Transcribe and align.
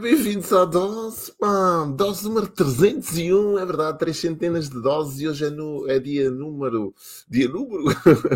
Bem-vindos 0.00 0.52
à 0.52 0.64
dose, 0.64 1.32
pá. 1.32 1.84
Dose 1.96 2.22
número 2.22 2.46
301, 2.46 3.58
é 3.58 3.66
verdade, 3.66 3.98
três 3.98 4.16
centenas 4.16 4.68
de 4.68 4.80
doses 4.80 5.20
e 5.20 5.26
hoje 5.26 5.46
é, 5.46 5.50
no, 5.50 5.90
é 5.90 5.98
dia 5.98 6.30
número. 6.30 6.94
Dia 7.28 7.48
número? 7.48 7.84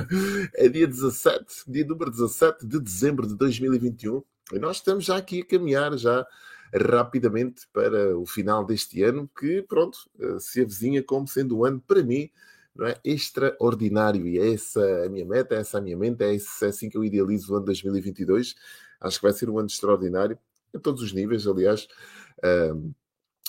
é 0.54 0.68
dia 0.68 0.88
17, 0.88 1.64
dia 1.68 1.86
número 1.86 2.10
17 2.10 2.66
de 2.66 2.80
dezembro 2.80 3.28
de 3.28 3.36
2021. 3.36 4.22
E 4.52 4.58
nós 4.58 4.78
estamos 4.78 5.04
já 5.04 5.16
aqui 5.16 5.42
a 5.42 5.46
caminhar 5.46 5.96
já 5.96 6.26
rapidamente 6.74 7.68
para 7.72 8.18
o 8.18 8.26
final 8.26 8.64
deste 8.64 9.02
ano, 9.04 9.30
que 9.38 9.62
pronto, 9.62 9.98
eh, 10.18 10.38
se 10.40 10.62
avizinha 10.62 11.02
como 11.02 11.28
sendo 11.28 11.58
um 11.58 11.64
ano 11.64 11.80
para 11.86 12.02
mim. 12.02 12.28
Não 12.74 12.86
é? 12.86 12.96
Extraordinário, 13.04 14.26
e 14.26 14.38
é 14.38 14.54
essa 14.54 15.04
a 15.04 15.08
minha 15.08 15.26
meta, 15.26 15.54
é 15.54 15.58
essa 15.58 15.78
a 15.78 15.80
minha 15.80 15.96
mente, 15.96 16.24
é, 16.24 16.34
é 16.34 16.66
assim 16.66 16.88
que 16.88 16.96
eu 16.96 17.04
idealizo 17.04 17.52
o 17.52 17.56
ano 17.56 17.66
2022. 17.66 18.54
Acho 19.00 19.18
que 19.18 19.22
vai 19.22 19.32
ser 19.32 19.48
um 19.48 19.58
ano 19.58 19.68
extraordinário 19.68 20.38
a 20.74 20.78
todos 20.78 21.02
os 21.02 21.12
níveis, 21.12 21.46
aliás. 21.46 21.86
Uh, 22.38 22.94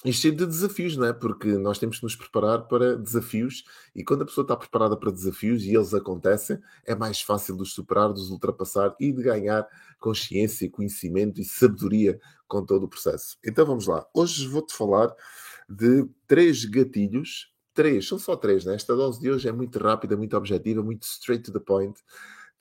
isto 0.05 0.23
cheio 0.23 0.35
de 0.35 0.45
desafios, 0.45 0.97
não 0.97 1.05
é? 1.05 1.13
Porque 1.13 1.47
nós 1.57 1.79
temos 1.79 1.97
que 1.97 2.03
nos 2.03 2.15
preparar 2.15 2.67
para 2.67 2.97
desafios 2.97 3.63
e 3.95 4.03
quando 4.03 4.23
a 4.23 4.25
pessoa 4.25 4.43
está 4.43 4.55
preparada 4.55 4.97
para 4.97 5.11
desafios 5.11 5.63
e 5.63 5.73
eles 5.73 5.93
acontecem, 5.93 6.59
é 6.85 6.93
mais 6.93 7.21
fácil 7.21 7.55
de 7.55 7.61
os 7.61 7.73
superar, 7.73 8.11
de 8.11 8.19
os 8.19 8.29
ultrapassar 8.29 8.93
e 8.99 9.13
de 9.13 9.23
ganhar 9.23 9.65
consciência, 9.99 10.69
conhecimento 10.69 11.39
e 11.39 11.45
sabedoria 11.45 12.19
com 12.47 12.65
todo 12.65 12.83
o 12.83 12.89
processo. 12.89 13.37
Então 13.45 13.65
vamos 13.65 13.87
lá. 13.87 14.05
Hoje 14.13 14.45
vou-te 14.45 14.73
falar 14.73 15.13
de 15.69 16.05
três 16.27 16.65
gatilhos. 16.65 17.53
Três, 17.73 18.07
são 18.07 18.19
só 18.19 18.35
três, 18.35 18.65
né? 18.65 18.75
Esta 18.75 18.95
dose 18.95 19.19
de 19.19 19.31
hoje 19.31 19.47
é 19.47 19.51
muito 19.51 19.79
rápida, 19.79 20.17
muito 20.17 20.37
objetiva, 20.37 20.83
muito 20.83 21.03
straight 21.03 21.43
to 21.43 21.51
the 21.51 21.59
point 21.59 21.97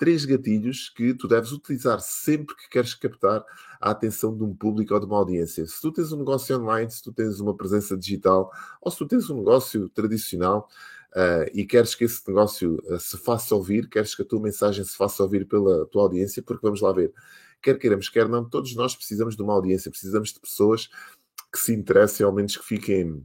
três 0.02 0.24
gatilhos 0.24 0.88
que 0.88 1.14
tu 1.14 1.28
deves 1.28 1.52
utilizar 1.52 2.00
sempre 2.00 2.56
que 2.56 2.68
queres 2.68 2.92
captar 2.92 3.44
a 3.80 3.92
atenção 3.92 4.36
de 4.36 4.42
um 4.42 4.52
público 4.52 4.92
ou 4.92 4.98
de 4.98 5.06
uma 5.06 5.16
audiência. 5.16 5.64
Se 5.64 5.80
tu 5.80 5.92
tens 5.92 6.10
um 6.10 6.16
negócio 6.16 6.58
online, 6.60 6.90
se 6.90 7.00
tu 7.00 7.12
tens 7.12 7.38
uma 7.38 7.56
presença 7.56 7.96
digital 7.96 8.50
ou 8.80 8.90
se 8.90 8.98
tu 8.98 9.06
tens 9.06 9.30
um 9.30 9.38
negócio 9.38 9.88
tradicional 9.90 10.68
uh, 11.12 11.48
e 11.54 11.64
queres 11.64 11.94
que 11.94 12.02
esse 12.02 12.20
negócio 12.26 12.82
uh, 12.86 12.98
se 12.98 13.16
faça 13.16 13.54
ouvir, 13.54 13.88
queres 13.88 14.12
que 14.12 14.22
a 14.22 14.24
tua 14.24 14.40
mensagem 14.40 14.84
se 14.84 14.96
faça 14.96 15.22
ouvir 15.22 15.46
pela 15.46 15.86
tua 15.86 16.02
audiência, 16.02 16.42
porque 16.42 16.66
vamos 16.66 16.80
lá 16.80 16.92
ver, 16.92 17.14
quer 17.62 17.78
queiramos, 17.78 18.08
quer 18.08 18.28
não, 18.28 18.44
todos 18.44 18.74
nós 18.74 18.96
precisamos 18.96 19.36
de 19.36 19.42
uma 19.44 19.52
audiência, 19.52 19.88
precisamos 19.88 20.32
de 20.32 20.40
pessoas 20.40 20.88
que 21.52 21.60
se 21.60 21.72
interessem, 21.72 22.26
ao 22.26 22.32
menos 22.32 22.56
que 22.56 22.64
fiquem 22.64 23.24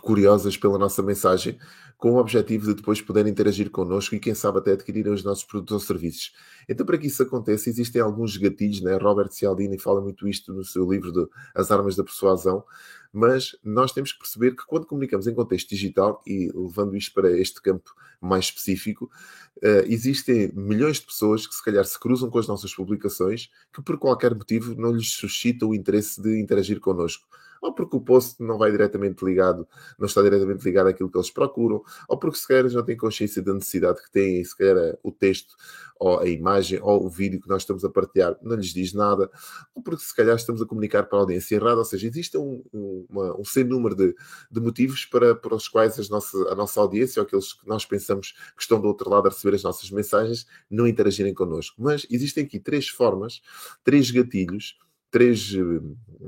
curiosas 0.00 0.56
pela 0.56 0.78
nossa 0.78 1.02
mensagem, 1.02 1.58
com 1.96 2.12
o 2.12 2.16
objetivo 2.16 2.66
de 2.66 2.74
depois 2.74 3.00
poderem 3.00 3.30
interagir 3.30 3.70
connosco 3.70 4.14
e, 4.14 4.18
quem 4.18 4.34
sabe, 4.34 4.58
até 4.58 4.72
adquirirem 4.72 5.12
os 5.12 5.22
nossos 5.22 5.44
produtos 5.44 5.72
ou 5.74 5.80
serviços. 5.80 6.32
Então, 6.68 6.84
para 6.84 6.98
que 6.98 7.06
isso 7.06 7.22
aconteça, 7.22 7.68
existem 7.70 8.02
alguns 8.02 8.36
gatilhos, 8.36 8.80
né? 8.80 8.96
Robert 8.96 9.30
Cialdini 9.30 9.78
fala 9.78 10.00
muito 10.00 10.26
isto 10.26 10.52
no 10.52 10.64
seu 10.64 10.90
livro 10.90 11.12
de 11.12 11.24
As 11.54 11.70
Armas 11.70 11.94
da 11.94 12.02
Persuasão, 12.02 12.64
mas 13.12 13.54
nós 13.62 13.92
temos 13.92 14.12
que 14.12 14.18
perceber 14.18 14.52
que 14.52 14.66
quando 14.66 14.86
comunicamos 14.86 15.26
em 15.26 15.34
contexto 15.34 15.68
digital, 15.68 16.22
e 16.26 16.50
levando 16.54 16.96
isto 16.96 17.12
para 17.12 17.30
este 17.30 17.60
campo 17.60 17.94
mais 18.20 18.46
específico, 18.46 19.10
uh, 19.58 19.84
existem 19.86 20.50
milhões 20.54 20.98
de 20.98 21.06
pessoas 21.06 21.46
que 21.46 21.54
se 21.54 21.62
calhar 21.62 21.84
se 21.84 21.98
cruzam 21.98 22.30
com 22.30 22.38
as 22.38 22.46
nossas 22.46 22.74
publicações 22.74 23.50
que 23.72 23.82
por 23.82 23.98
qualquer 23.98 24.34
motivo 24.34 24.74
não 24.74 24.92
lhes 24.92 25.10
suscita 25.10 25.66
o 25.66 25.74
interesse 25.74 26.22
de 26.22 26.40
interagir 26.40 26.80
connosco. 26.80 27.26
Ou 27.60 27.72
porque 27.72 27.94
o 27.94 28.00
post 28.00 28.42
não 28.42 28.58
vai 28.58 28.72
diretamente 28.72 29.24
ligado, 29.24 29.68
não 29.96 30.06
está 30.06 30.20
diretamente 30.20 30.64
ligado 30.64 30.88
àquilo 30.88 31.08
que 31.08 31.16
eles 31.16 31.30
procuram, 31.30 31.80
ou 32.08 32.18
porque 32.18 32.36
se 32.36 32.48
calhar 32.48 32.68
já 32.68 32.82
têm 32.82 32.96
consciência 32.96 33.40
da 33.40 33.54
necessidade 33.54 34.02
que 34.02 34.10
têm, 34.10 34.44
se 34.44 34.56
calhar 34.56 34.98
o 35.00 35.12
texto, 35.12 35.54
ou 36.02 36.18
a 36.18 36.26
imagem, 36.26 36.80
ou 36.82 37.06
o 37.06 37.08
vídeo 37.08 37.40
que 37.40 37.48
nós 37.48 37.62
estamos 37.62 37.84
a 37.84 37.88
partilhar 37.88 38.36
não 38.42 38.56
lhes 38.56 38.74
diz 38.74 38.92
nada, 38.92 39.30
ou 39.72 39.80
porque 39.80 40.02
se 40.02 40.14
calhar 40.14 40.34
estamos 40.34 40.60
a 40.60 40.66
comunicar 40.66 41.04
para 41.04 41.18
a 41.18 41.20
audiência 41.20 41.54
errada, 41.54 41.76
ou 41.76 41.84
seja, 41.84 42.08
existe 42.08 42.36
um, 42.36 42.64
um, 42.74 43.01
uma, 43.08 43.38
um 43.38 43.44
sem 43.44 43.64
número 43.64 43.94
de, 43.94 44.14
de 44.50 44.60
motivos 44.60 45.04
para, 45.04 45.34
para 45.34 45.54
os 45.54 45.68
quais 45.68 45.98
as 45.98 46.08
nossa, 46.08 46.36
a 46.50 46.54
nossa 46.54 46.80
audiência, 46.80 47.20
ou 47.20 47.26
aqueles 47.26 47.52
que 47.52 47.66
nós 47.66 47.84
pensamos 47.84 48.32
que 48.56 48.62
estão 48.62 48.80
do 48.80 48.88
outro 48.88 49.08
lado 49.10 49.26
a 49.26 49.30
receber 49.30 49.56
as 49.56 49.62
nossas 49.62 49.90
mensagens, 49.90 50.46
não 50.70 50.86
interagirem 50.86 51.34
connosco. 51.34 51.76
Mas 51.80 52.06
existem 52.10 52.44
aqui 52.44 52.58
três 52.58 52.88
formas, 52.88 53.40
três 53.84 54.10
gatilhos 54.10 54.76
três, 55.12 55.52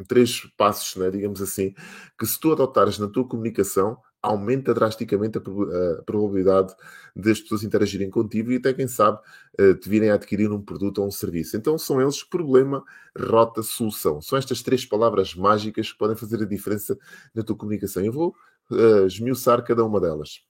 três 0.06 0.40
passos, 0.58 0.94
né, 0.96 1.10
digamos 1.10 1.40
assim, 1.40 1.74
que 2.18 2.26
se 2.26 2.38
tu 2.38 2.52
adotares 2.52 2.98
na 2.98 3.08
tua 3.08 3.26
comunicação, 3.26 3.96
aumenta 4.24 4.72
drasticamente 4.72 5.38
a, 5.38 5.40
a, 5.40 6.02
probabilidade 6.02 6.74
das 7.14 7.40
pessoas 7.40 7.62
interagirem 7.62 8.10
contigo 8.10 8.50
e 8.50 8.56
até, 8.56 8.72
quem 8.72 8.88
sabe, 8.88 9.18
uh, 9.60 9.74
te 9.74 9.88
virem 9.88 10.10
a 10.10 10.14
adquirir 10.14 10.50
um 10.50 10.60
produto 10.60 10.98
ou 10.98 11.06
um 11.06 11.10
serviço. 11.10 11.56
Então, 11.56 11.76
são 11.76 12.00
eles 12.00 12.22
problema, 12.22 12.82
rota, 13.16 13.62
solução. 13.62 14.20
São 14.20 14.38
estas 14.38 14.62
três 14.62 14.84
palavras 14.84 15.34
mágicas 15.34 15.92
que 15.92 15.98
podem 15.98 16.16
fazer 16.16 16.42
a 16.42 16.46
diferença 16.46 16.98
na 17.34 17.42
tua 17.42 17.56
comunicação. 17.56 18.02
Eu 18.02 18.12
vou 18.12 18.34
uh, 18.70 19.06
esmiuçar 19.06 19.62
cada 19.62 19.84
uma 19.84 20.00
delas. 20.00 20.42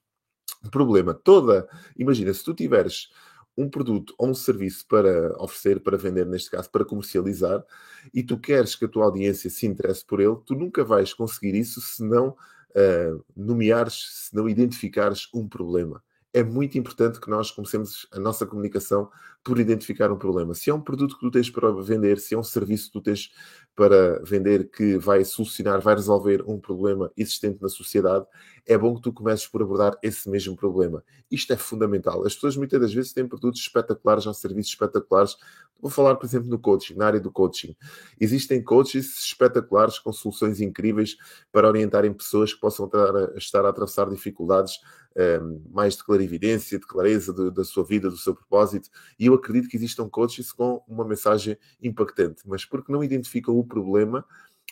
Problema, 0.70 1.12
toda. 1.12 1.68
Imagina, 1.98 2.32
se 2.32 2.44
tu 2.44 2.54
tiveres 2.54 3.08
um 3.56 3.68
produto 3.68 4.14
ou 4.18 4.30
um 4.30 4.34
serviço 4.34 4.86
para 4.86 5.34
oferecer, 5.42 5.80
para 5.80 5.96
vender, 5.96 6.26
neste 6.26 6.50
caso, 6.50 6.70
para 6.70 6.84
comercializar, 6.84 7.64
e 8.12 8.22
tu 8.22 8.38
queres 8.38 8.74
que 8.74 8.84
a 8.84 8.88
tua 8.88 9.04
audiência 9.04 9.50
se 9.50 9.66
interesse 9.66 10.04
por 10.04 10.20
ele, 10.20 10.36
tu 10.46 10.54
nunca 10.54 10.84
vais 10.84 11.12
conseguir 11.12 11.54
isso 11.54 11.80
se 11.80 12.02
não 12.02 12.36
uh, 12.74 13.24
nomeares, 13.36 14.28
se 14.28 14.36
não 14.36 14.48
identificares 14.48 15.28
um 15.34 15.48
problema. 15.48 16.02
É 16.32 16.42
muito 16.42 16.76
importante 16.76 17.20
que 17.20 17.30
nós 17.30 17.50
comecemos 17.50 18.08
a 18.12 18.18
nossa 18.18 18.44
comunicação 18.44 19.10
por 19.44 19.60
identificar 19.60 20.10
um 20.10 20.16
problema. 20.16 20.54
Se 20.54 20.70
é 20.70 20.74
um 20.74 20.80
produto 20.80 21.16
que 21.16 21.20
tu 21.20 21.30
tens 21.30 21.50
para 21.50 21.70
vender, 21.70 22.18
se 22.18 22.34
é 22.34 22.38
um 22.38 22.42
serviço 22.42 22.86
que 22.86 22.92
tu 22.92 23.02
tens 23.02 23.30
para 23.76 24.18
vender 24.24 24.70
que 24.70 24.96
vai 24.96 25.22
solucionar, 25.22 25.80
vai 25.82 25.94
resolver 25.94 26.42
um 26.46 26.58
problema 26.58 27.12
existente 27.14 27.60
na 27.60 27.68
sociedade, 27.68 28.24
é 28.66 28.78
bom 28.78 28.94
que 28.94 29.02
tu 29.02 29.12
comeces 29.12 29.46
por 29.46 29.60
abordar 29.60 29.98
esse 30.02 30.30
mesmo 30.30 30.56
problema. 30.56 31.04
Isto 31.30 31.52
é 31.52 31.56
fundamental. 31.56 32.24
As 32.24 32.34
pessoas 32.34 32.56
muitas 32.56 32.80
das 32.80 32.94
vezes 32.94 33.12
têm 33.12 33.28
produtos 33.28 33.60
espetaculares 33.60 34.26
ou 34.26 34.32
serviços 34.32 34.72
espetaculares. 34.72 35.36
Vou 35.78 35.90
falar, 35.90 36.14
por 36.14 36.24
exemplo, 36.24 36.48
no 36.48 36.58
coaching, 36.58 36.94
na 36.94 37.06
área 37.06 37.20
do 37.20 37.30
coaching. 37.30 37.76
Existem 38.18 38.62
coaches 38.62 39.18
espetaculares 39.18 39.98
com 39.98 40.10
soluções 40.12 40.60
incríveis 40.60 41.16
para 41.52 41.68
orientarem 41.68 42.14
pessoas 42.14 42.54
que 42.54 42.60
possam 42.60 42.90
estar 43.36 43.66
a 43.66 43.68
atravessar 43.68 44.08
dificuldades 44.08 44.78
um, 45.16 45.62
mais 45.72 45.96
de 45.96 46.04
clarividência, 46.04 46.78
de 46.78 46.86
clareza 46.86 47.32
de, 47.32 47.50
da 47.50 47.64
sua 47.64 47.84
vida, 47.84 48.10
do 48.10 48.16
seu 48.16 48.34
propósito. 48.34 48.88
E 49.18 49.30
acredito 49.34 49.68
que 49.68 49.76
existam 49.76 50.08
coaches 50.08 50.52
com 50.52 50.82
uma 50.88 51.04
mensagem 51.04 51.56
impactante, 51.82 52.42
mas 52.46 52.64
porque 52.64 52.92
não 52.92 53.02
identificam 53.02 53.56
o 53.56 53.64
problema, 53.64 54.24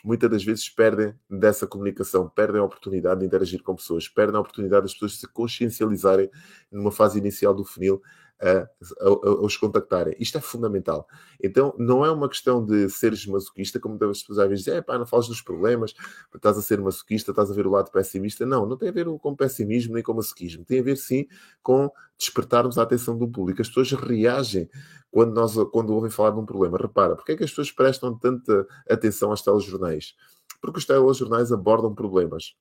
muitas 0.03 0.29
das 0.29 0.43
vezes 0.43 0.69
perdem 0.69 1.13
dessa 1.29 1.65
comunicação, 1.65 2.29
perdem 2.29 2.59
a 2.59 2.63
oportunidade 2.63 3.21
de 3.21 3.25
interagir 3.25 3.61
com 3.63 3.75
pessoas, 3.75 4.07
perdem 4.07 4.35
a 4.35 4.41
oportunidade 4.41 4.83
das 4.83 4.93
pessoas 4.93 5.19
se 5.19 5.27
consciencializarem 5.27 6.29
numa 6.71 6.91
fase 6.91 7.17
inicial 7.19 7.53
do 7.53 7.63
funil 7.63 8.01
a, 8.43 8.67
a, 9.01 9.07
a, 9.07 9.41
os 9.41 9.55
contactarem. 9.55 10.15
Isto 10.19 10.37
é 10.37 10.41
fundamental. 10.41 11.07
Então, 11.41 11.73
não 11.77 12.05
é 12.05 12.11
uma 12.11 12.27
questão 12.27 12.63
de 12.63 12.89
seres 12.89 13.25
masoquista, 13.25 13.79
como 13.79 13.95
as 14.03 14.19
pessoas 14.19 14.39
às 14.39 14.49
vezes 14.49 14.65
dizem, 14.65 14.79
é 14.79 14.81
pá, 14.81 14.97
não 14.97 15.05
falas 15.05 15.27
dos 15.27 15.41
problemas, 15.41 15.93
estás 16.35 16.57
a 16.57 16.61
ser 16.61 16.81
masoquista, 16.81 17.31
estás 17.31 17.49
a 17.49 17.53
ver 17.53 17.65
o 17.65 17.71
lado 17.71 17.89
pessimista. 17.89 18.45
Não, 18.45 18.65
não 18.65 18.77
tem 18.77 18.89
a 18.89 18.91
ver 18.91 19.05
com 19.19 19.35
pessimismo 19.35 19.93
nem 19.93 20.03
com 20.03 20.13
masoquismo. 20.13 20.65
Tem 20.65 20.79
a 20.79 20.83
ver, 20.83 20.97
sim, 20.97 21.25
com 21.61 21.89
despertarmos 22.17 22.77
a 22.77 22.83
atenção 22.83 23.17
do 23.17 23.27
público. 23.27 23.61
As 23.61 23.69
pessoas 23.69 23.91
reagem 23.91 24.69
quando, 25.09 25.33
nós, 25.33 25.55
quando 25.71 25.93
ouvem 25.93 26.09
falar 26.09 26.31
de 26.31 26.39
um 26.39 26.45
problema. 26.45 26.77
Repara, 26.77 27.15
porque 27.15 27.31
é 27.31 27.37
que 27.37 27.43
as 27.43 27.49
pessoas 27.49 27.71
prestam 27.71 28.17
tanta 28.17 28.67
atenção 28.89 29.29
aos 29.29 29.41
telejornais? 29.41 30.15
Porque 30.61 30.79
os 30.79 30.85
telejornais 30.85 31.51
abordam 31.51 31.93
problemas 31.95 32.55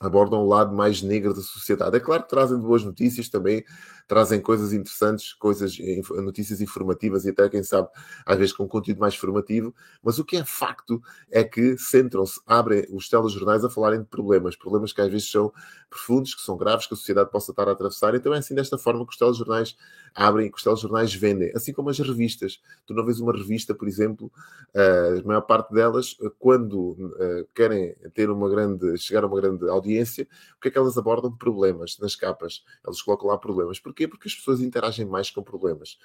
abordam 0.00 0.40
o 0.40 0.48
lado 0.48 0.74
mais 0.74 1.02
negro 1.02 1.32
da 1.34 1.40
sociedade. 1.40 1.96
É 1.96 2.00
claro 2.00 2.22
que 2.22 2.28
trazem 2.28 2.58
boas 2.58 2.84
notícias 2.84 3.28
também, 3.28 3.64
trazem 4.06 4.40
coisas 4.40 4.72
interessantes, 4.72 5.32
coisas, 5.32 5.76
notícias 6.22 6.60
informativas 6.60 7.24
e 7.24 7.30
até, 7.30 7.48
quem 7.48 7.62
sabe, 7.62 7.88
às 8.26 8.36
vezes 8.36 8.52
com 8.52 8.68
conteúdo 8.68 8.98
mais 8.98 9.14
formativo, 9.16 9.74
mas 10.02 10.18
o 10.18 10.24
que 10.24 10.36
é 10.36 10.44
facto 10.44 11.00
é 11.30 11.42
que 11.42 11.76
centram-se, 11.78 12.40
abrem 12.46 12.86
os 12.90 13.08
telejornais 13.08 13.64
a 13.64 13.70
falarem 13.70 14.00
de 14.00 14.06
problemas, 14.06 14.56
problemas 14.56 14.92
que 14.92 15.00
às 15.00 15.10
vezes 15.10 15.30
são 15.30 15.52
profundos, 15.88 16.34
que 16.34 16.42
são 16.42 16.56
graves, 16.56 16.86
que 16.86 16.94
a 16.94 16.96
sociedade 16.96 17.30
possa 17.30 17.52
estar 17.52 17.68
a 17.68 17.72
atravessar, 17.72 18.14
então 18.14 18.34
é 18.34 18.38
assim 18.38 18.54
desta 18.54 18.76
forma 18.76 19.06
que 19.06 19.12
os 19.12 19.18
telejornais 19.18 19.76
abrem, 20.14 20.50
que 20.50 20.56
os 20.56 20.62
telejornais 20.62 21.14
vendem, 21.14 21.50
assim 21.54 21.72
como 21.72 21.90
as 21.90 21.98
revistas. 21.98 22.60
Tu 22.86 22.94
não 22.94 23.04
vês 23.04 23.20
uma 23.20 23.32
revista, 23.32 23.74
por 23.74 23.88
exemplo, 23.88 24.30
eh, 24.74 25.20
a 25.22 25.26
maior 25.26 25.42
parte 25.42 25.72
delas, 25.72 26.16
eh, 26.22 26.30
quando 26.38 26.96
eh, 27.18 27.46
querem 27.54 27.94
ter 28.14 28.30
uma 28.30 28.48
grande, 28.48 28.96
chegar 28.98 29.24
a 29.24 29.26
uma 29.26 29.40
grande 29.40 29.68
audiência, 29.68 29.83
o 29.92 30.60
que 30.60 30.68
é 30.68 30.70
que 30.70 30.78
elas 30.78 30.96
abordam? 30.96 31.36
Problemas 31.36 31.98
nas 31.98 32.16
capas. 32.16 32.64
Elas 32.84 33.00
colocam 33.02 33.28
lá 33.28 33.38
problemas. 33.38 33.78
Porquê? 33.78 34.08
Porque 34.08 34.28
as 34.28 34.34
pessoas 34.34 34.60
interagem 34.60 35.06
mais 35.06 35.30
com 35.30 35.42
problemas. 35.42 35.98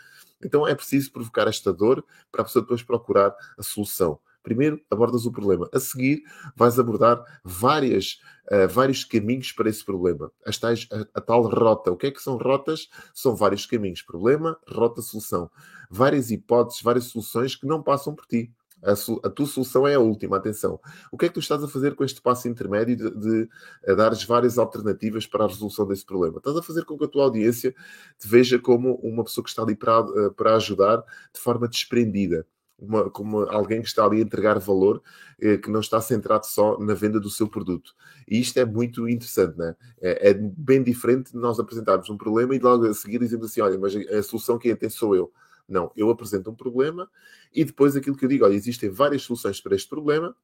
Então 0.43 0.67
é 0.67 0.75
preciso 0.75 1.11
provocar 1.11 1.47
esta 1.47 1.73
dor 1.73 2.03
para 2.31 2.41
a 2.41 2.45
pessoa 2.45 2.61
depois 2.61 2.83
procurar 2.83 3.35
a 3.57 3.63
solução. 3.63 4.19
Primeiro 4.41 4.81
abordas 4.89 5.25
o 5.25 5.31
problema, 5.31 5.69
a 5.73 5.79
seguir 5.79 6.23
vais 6.55 6.79
abordar 6.79 7.23
várias, 7.43 8.21
uh, 8.49 8.67
vários 8.69 9.03
caminhos 9.03 9.51
para 9.51 9.69
esse 9.69 9.83
problema. 9.83 10.31
As 10.45 10.57
tais, 10.57 10.87
a, 10.91 11.19
a, 11.19 11.21
tal 11.21 11.43
rota. 11.43 11.91
O 11.91 11.97
que 11.97 12.07
é 12.07 12.11
que 12.11 12.21
são 12.21 12.37
rotas? 12.37 12.89
São 13.13 13.35
vários 13.35 13.65
caminhos. 13.65 14.01
Problema, 14.01 14.57
rota, 14.67 15.01
solução. 15.01 15.51
Várias 15.89 16.31
hipóteses, 16.31 16.81
várias 16.81 17.05
soluções 17.05 17.55
que 17.55 17.67
não 17.67 17.83
passam 17.83 18.15
por 18.15 18.25
ti. 18.25 18.51
A, 18.83 18.93
a, 19.27 19.29
tua 19.29 19.45
solução 19.45 19.87
é 19.87 19.95
a 19.95 19.99
última, 19.99 20.37
atenção. 20.37 20.79
O 21.11 21.17
que 21.17 21.25
é 21.25 21.27
que 21.27 21.33
tu 21.33 21.39
estás 21.39 21.63
a 21.63 21.67
fazer 21.67 21.95
com 21.95 22.03
este 22.03 22.21
passo 22.21 22.47
intermédio 22.47 22.95
de, 22.95 23.11
de 23.11 23.95
dares 23.95 24.23
várias 24.23 24.57
alternativas 24.57 25.27
para 25.27 25.43
a 25.43 25.47
resolução 25.47 25.87
desse 25.87 26.05
problema? 26.05 26.37
Estás 26.37 26.55
a 26.55 26.63
fazer 26.63 26.85
com 26.85 26.97
que 26.97 27.05
a 27.05 27.07
tua 27.07 27.23
audiência 27.23 27.73
te 28.17 28.27
veja 28.27 28.57
como 28.57 28.95
uma 28.95 29.23
pessoa 29.23 29.43
que 29.43 29.49
está 29.49 29.63
ali 29.63 29.75
para, 29.75 29.99
eh, 29.99 30.29
para 30.35 30.55
ajudar 30.55 31.03
de 31.33 31.39
forma 31.39 31.67
desprendida. 31.67 32.45
Uma, 32.77 33.09
como 33.09 33.39
alguém 33.49 33.81
que 33.81 33.89
está 33.89 34.05
ali 34.05 34.19
a 34.19 34.21
entregar 34.21 34.57
valor, 34.57 35.01
eh, 35.41 35.57
que 35.57 35.69
não 35.69 35.81
está 35.81 35.99
centrado 35.99 36.45
só 36.45 36.79
na 36.79 36.93
venda 36.93 37.19
do 37.19 37.29
seu 37.29 37.49
produto. 37.49 37.93
E 38.25 38.39
isto 38.39 38.57
é 38.57 38.63
muito 38.63 39.09
interessante, 39.09 39.57
né? 39.57 39.75
é, 40.01 40.29
é 40.29 40.33
bem 40.33 40.81
diferente 40.81 41.33
de 41.33 41.37
nós 41.37 41.59
apresentarmos 41.59 42.09
um 42.09 42.15
problema 42.17 42.55
e 42.55 42.59
logo 42.59 42.85
a 42.85 42.93
seguir 42.93 43.19
dizemos 43.19 43.47
assim: 43.47 43.59
olha, 43.59 43.77
mas 43.77 43.93
a 43.95 44.23
solução 44.23 44.57
quem 44.57 44.73
tem 44.77 44.89
sou 44.89 45.13
eu. 45.13 45.29
Não, 45.69 45.91
eu 45.95 46.09
apresento 46.09 46.49
um 46.49 46.55
problema 46.55 47.09
e 47.53 47.63
depois 47.63 47.95
aquilo 47.95 48.15
que 48.15 48.25
eu 48.25 48.29
digo, 48.29 48.45
olha, 48.45 48.53
existem 48.53 48.89
várias 48.89 49.23
soluções 49.23 49.61
para 49.61 49.75
este 49.75 49.87
problema. 49.87 50.35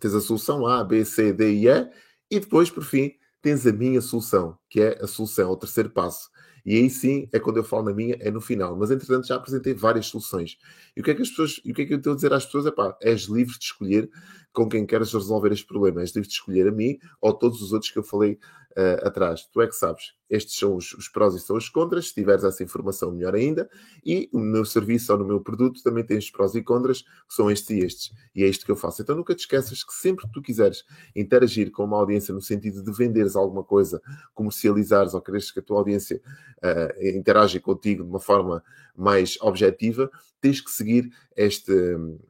Tens 0.00 0.14
a 0.14 0.20
solução 0.20 0.66
A, 0.66 0.84
B, 0.84 1.04
C, 1.04 1.32
D 1.32 1.52
e 1.52 1.68
E, 1.68 1.90
e 2.30 2.40
depois, 2.40 2.70
por 2.70 2.84
fim, 2.84 3.12
tens 3.42 3.66
a 3.66 3.72
minha 3.72 4.00
solução, 4.00 4.56
que 4.70 4.80
é 4.80 4.98
a 5.02 5.06
solução, 5.06 5.50
o 5.50 5.56
terceiro 5.56 5.90
passo. 5.90 6.30
E 6.64 6.76
aí 6.76 6.88
sim 6.88 7.28
é 7.32 7.40
quando 7.40 7.56
eu 7.56 7.64
falo 7.64 7.84
na 7.84 7.92
minha, 7.92 8.16
é 8.20 8.30
no 8.30 8.40
final. 8.40 8.76
Mas 8.76 8.90
entretanto 8.90 9.26
já 9.26 9.34
apresentei 9.36 9.74
várias 9.74 10.06
soluções. 10.06 10.56
E 10.96 11.00
o 11.00 11.04
que 11.04 11.10
é 11.10 11.14
que 11.14 11.22
as 11.22 11.28
pessoas, 11.28 11.60
e 11.64 11.72
o 11.72 11.74
que 11.74 11.82
é 11.82 11.86
que 11.86 11.94
eu 11.94 11.98
estou 11.98 12.12
a 12.12 12.16
dizer 12.16 12.32
às 12.32 12.46
pessoas? 12.46 12.66
É 12.66 12.70
pá, 12.70 12.96
és 13.02 13.22
livre 13.22 13.58
de 13.58 13.64
escolher 13.64 14.08
com 14.52 14.68
quem 14.68 14.86
queres 14.86 15.12
resolver 15.12 15.52
este 15.52 15.66
problema. 15.66 16.00
És 16.00 16.10
livre 16.14 16.28
de 16.28 16.34
escolher 16.34 16.68
a 16.68 16.72
mim 16.72 16.98
ou 17.20 17.32
todos 17.34 17.60
os 17.60 17.72
outros 17.72 17.90
que 17.90 17.98
eu 17.98 18.04
falei 18.04 18.38
uh, 18.76 19.06
atrás. 19.06 19.46
Tu 19.52 19.60
é 19.60 19.66
que 19.66 19.74
sabes. 19.74 20.12
Estes 20.28 20.58
são 20.58 20.76
os, 20.76 20.92
os, 20.94 21.08
prós 21.08 21.34
e 21.34 21.40
são 21.40 21.56
os 21.56 21.68
contras. 21.68 22.08
Se 22.08 22.14
tiveres 22.14 22.42
essa 22.44 22.62
informação, 22.62 23.12
melhor 23.12 23.34
ainda. 23.34 23.68
E 24.04 24.28
no 24.32 24.40
meu 24.40 24.64
serviço 24.64 25.12
ou 25.12 25.18
no 25.18 25.24
meu 25.26 25.40
produto 25.40 25.82
também 25.82 26.04
tens 26.04 26.30
prós 26.30 26.54
e 26.54 26.62
contras, 26.62 27.02
que 27.02 27.34
são 27.34 27.50
estes 27.50 27.70
e 27.70 27.78
estes. 27.80 28.12
E 28.34 28.42
é 28.42 28.48
isto 28.48 28.64
que 28.64 28.70
eu 28.70 28.76
faço. 28.76 29.02
Então 29.02 29.14
nunca 29.14 29.34
te 29.34 29.40
esqueças 29.40 29.84
que 29.84 29.92
sempre 29.92 30.26
que 30.26 30.32
tu 30.32 30.40
quiseres 30.40 30.84
interagir 31.14 31.70
com 31.70 31.84
uma 31.84 31.98
audiência 31.98 32.32
no 32.32 32.40
sentido 32.40 32.82
de 32.82 32.92
venderes 32.92 33.36
alguma 33.36 33.62
coisa, 33.62 34.00
comercializares 34.34 35.14
ou 35.14 35.20
queres 35.20 35.50
que 35.50 35.60
a 35.60 35.62
tua 35.62 35.78
audiência 35.78 36.20
uh, 36.58 37.60
contigo 37.60 38.02
de 38.02 38.08
uma 38.08 38.20
forma 38.20 38.62
mais 38.96 39.38
objetiva, 39.40 40.10
tens 40.40 40.60
que 40.60 40.70
seguir 40.70 41.10
este, 41.36 41.72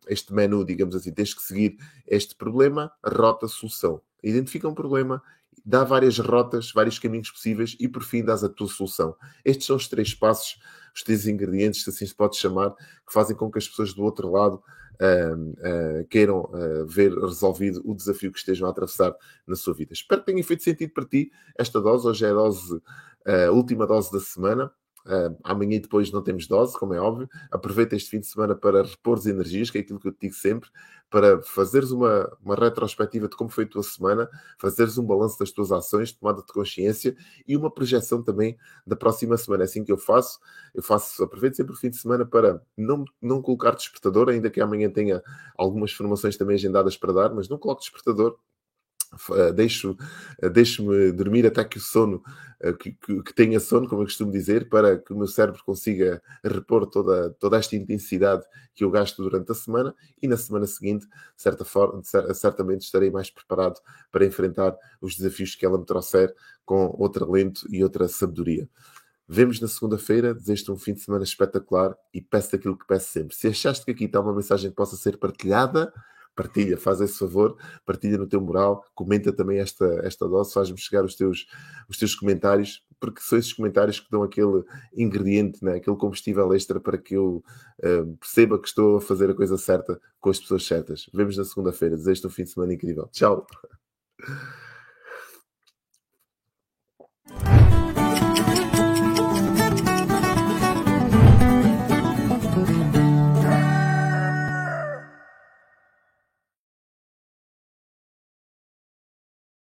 este 0.08 0.32
menu, 0.32 0.64
digamos 0.64 0.94
assim, 0.94 1.12
tens 1.12 1.34
que 1.34 1.42
seguir 1.42 1.76
este 2.06 2.34
problema, 2.34 2.92
rota, 3.04 3.48
solução. 3.48 4.00
Identifica 4.22 4.68
um 4.68 4.74
problema 4.74 5.22
dá 5.64 5.85
várias 5.85 6.19
rotas, 6.19 6.73
vários 6.73 6.99
caminhos 6.99 7.31
possíveis 7.31 7.76
e 7.79 7.88
por 7.88 8.03
fim 8.03 8.25
dás 8.25 8.43
a 8.43 8.49
tua 8.49 8.69
solução. 8.69 9.14
Estes 9.44 9.67
são 9.67 9.76
os 9.76 9.88
três 9.88 10.14
passos, 10.14 10.61
os 10.94 11.03
três 11.03 11.26
ingredientes, 11.26 11.85
se 11.85 11.91
assim 11.91 12.06
se 12.06 12.14
pode 12.14 12.37
chamar, 12.37 12.75
que 12.75 13.12
fazem 13.12 13.37
com 13.37 13.50
que 13.50 13.59
as 13.59 13.69
pessoas 13.69 13.93
do 13.94 14.03
outro 14.03 14.31
lado 14.31 14.62
uh, 15.00 16.00
uh, 16.03 16.06
queiram 16.09 16.43
uh, 16.44 16.87
ver 16.87 17.12
resolvido 17.12 17.81
o 17.85 17.94
desafio 17.94 18.32
que 18.32 18.38
estejam 18.38 18.67
a 18.67 18.70
atravessar 18.70 19.14
na 19.47 19.56
sua 19.56 19.75
vida. 19.75 19.93
Espero 19.93 20.20
que 20.23 20.32
tenha 20.32 20.44
feito 20.44 20.62
sentido 20.62 20.93
para 20.93 21.05
ti 21.05 21.31
esta 21.59 21.81
dose. 21.81 22.06
Hoje 22.06 22.25
é 22.25 22.31
a 22.31 22.35
dose, 22.35 22.82
a 23.26 23.50
última 23.50 23.87
dose 23.87 24.12
da 24.12 24.20
semana. 24.20 24.73
Uh, 25.04 25.37
amanhã 25.43 25.76
e 25.76 25.81
depois 25.81 26.12
não 26.12 26.22
temos 26.22 26.46
dose, 26.46 26.78
como 26.78 26.94
é 26.94 27.00
óbvio. 27.00 27.28
Aproveita 27.50 27.96
este 27.96 28.10
fim 28.10 28.20
de 28.20 28.26
semana 28.26 28.54
para 28.54 28.82
repor 28.82 29.19
as 29.19 29.26
energias, 29.26 29.70
que 29.70 29.78
é 29.78 29.81
aquilo 29.81 29.99
que 29.99 30.08
eu 30.08 30.12
te 30.12 30.20
digo 30.20 30.34
sempre, 30.34 30.70
para 31.10 31.43
fazeres 31.43 31.90
uma, 31.90 32.31
uma 32.43 32.54
retrospectiva 32.54 33.28
de 33.28 33.37
como 33.37 33.50
foi 33.50 33.64
a 33.64 33.69
tua 33.69 33.82
semana, 33.82 34.28
fazeres 34.58 34.96
um 34.99 35.04
balanço 35.04 35.38
das 35.38 35.50
tuas 35.50 35.72
ações, 35.72 36.12
tomada 36.12 36.40
de 36.40 36.52
consciência 36.52 37.16
e 37.46 37.56
uma 37.56 37.70
projeção 37.70 38.22
também 38.22 38.56
da 38.87 38.96
próxima 38.96 39.37
semana. 39.37 39.64
É 39.64 39.66
assim 39.66 39.84
que 39.84 39.93
eu 39.93 39.99
faço. 39.99 40.38
Eu 40.75 40.82
faço, 40.82 41.22
aproveito 41.22 41.56
sempre 41.56 41.72
o 41.75 41.76
fim 41.76 41.90
de 41.90 41.96
semana 41.96 42.25
para 42.25 42.62
não, 42.76 43.04
não 43.20 43.43
colocar 43.43 43.72
despertador, 43.72 44.28
ainda 44.28 44.50
que 44.50 44.60
amanhã 44.60 44.90
tenha 44.90 45.22
algumas 45.56 45.93
formações 45.93 46.37
também 46.37 46.54
agendadas 46.54 46.96
para 46.96 47.12
dar, 47.12 47.34
mas 47.34 47.49
não 47.49 47.58
coloco 47.58 47.81
despertador 47.82 48.38
eh, 49.31 49.53
deixo, 49.53 49.97
eh, 50.41 50.49
deixo-me 50.49 51.12
dormir 51.12 51.47
até 51.47 51.64
que 51.64 51.79
o 51.79 51.81
sono, 51.81 52.23
eh, 52.61 52.73
que, 52.73 52.93
que, 52.93 53.23
que, 53.23 53.35
tenha 53.35 53.61
sono, 53.61 53.88
como 53.88 54.03
eu 54.03 54.06
costumo 54.06 54.32
dizer, 54.32 54.69
para 54.69 54.99
que 54.99 55.12
o 55.12 55.17
meu 55.17 55.26
cérebro 55.26 55.62
consiga 55.64 56.23
repor 56.43 56.87
toda, 56.87 57.31
toda 57.38 57.59
esta 57.59 57.76
intensidade 57.76 58.44
que 58.75 58.85
eu 58.85 58.91
gasto 58.91 59.23
durante 59.23 59.53
a 59.53 59.55
semana 59.55 59.94
e 60.20 60.26
na 60.26 60.37
semana 60.37 60.67
seguinte, 60.67 61.06
certa 61.37 61.64
forma, 61.64 62.03
certamente 62.35 62.82
estarei 62.82 63.11
mais 63.11 63.31
preparado 63.31 63.81
para 64.11 64.25
enfrentar 64.25 64.76
os 65.00 65.17
desafios 65.17 65.55
que 65.55 65.67
ela 65.67 65.79
me 65.79 65.85
trouxer 65.85 66.35
com 66.64 66.94
outro 66.99 67.25
alento 67.25 67.67
e 67.70 67.82
outra 67.82 68.09
sabedoria. 68.09 68.69
Vemos 69.29 69.61
na 69.61 69.69
segunda-feira, 69.69 70.35
desejo-te 70.35 70.70
um 70.73 70.76
fim 70.76 70.94
de 70.94 71.00
semana 71.00 71.25
espetacular 71.25 71.97
e 72.12 72.20
peço 72.20 72.55
aquilo 72.55 72.76
que 72.76 72.87
peço 72.87 73.11
sempre. 73.12 73.35
Se 73.35 73.49
achaste 73.49 73.85
que 73.85 73.91
aqui 73.91 74.05
está 74.05 74.20
uma 74.20 74.35
mensagem 74.35 74.70
que 74.70 74.76
possa 74.76 74.97
ser 74.97 75.17
partilhada, 75.17 75.93
partilha, 76.34 76.76
faz 76.76 77.00
esse 77.00 77.19
favor, 77.19 77.56
partilha 77.84 78.19
no 78.19 78.26
teu 78.26 78.40
moral, 78.40 78.84
comenta 78.94 79.32
também 79.32 79.58
esta, 79.58 79.84
esta 80.05 80.29
dose, 80.29 80.52
faz-me 80.52 80.79
chegar 80.79 81.05
os 81.05 81.14
teus, 81.14 81.46
os 81.88 81.99
teus 81.99 82.14
comentários, 82.14 82.84
porque 82.99 83.20
são 83.20 83.38
esses 83.38 83.52
comentários 83.52 84.00
que 84.00 84.11
dão 84.11 84.23
aquele 84.23 84.62
ingrediente, 84.94 85.64
né? 85.64 85.76
aquele 85.76 85.96
combustível 85.96 86.55
extra 86.55 86.81
para 86.81 86.96
que 86.96 87.14
eu 87.14 87.43
uh, 87.81 88.17
perceba 88.19 88.58
que 88.58 88.69
estou 88.69 88.96
a 88.96 89.00
fazer 89.00 89.31
a 89.31 89.34
coisa 89.34 89.58
certa 89.58 90.00
com 90.20 90.31
as 90.31 90.38
pessoas 90.38 90.64
certas. 90.64 91.11
Vemos 91.12 91.37
na 91.37 91.44
segunda-feira. 91.44 91.96
Desejo-te 91.96 92.26
um 92.29 92.31
fim 92.31 92.44
de 92.44 92.50
semana 92.50 92.73
incrível. 92.73 93.08
Tchau! 93.12 93.46